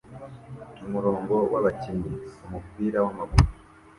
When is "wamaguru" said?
3.05-3.45